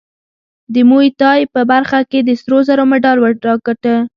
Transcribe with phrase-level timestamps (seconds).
[0.73, 3.95] د موی تای په برخه کې د سرو زرو مډال وګاټه